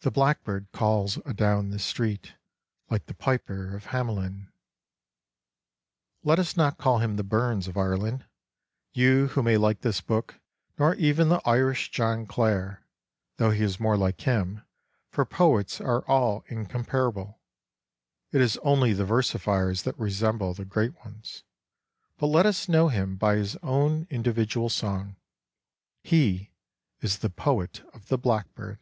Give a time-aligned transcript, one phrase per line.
[0.00, 2.34] The blackbird calls adown the street,
[2.90, 4.52] Like the piper of Hamelin."
[6.22, 8.26] Let us not call him the Burns of Ireland,
[8.92, 10.38] you who may like this book,
[10.78, 12.86] nor even the Irish John Clare,
[13.38, 14.62] though he is more like him,
[15.10, 17.40] for poets are all incomparable
[18.30, 21.42] (it is only the versifiers that resemble the great ones),
[22.18, 25.16] but let us know him by his own individual song:
[26.04, 26.50] he
[27.00, 28.78] is the poet of the blackbird.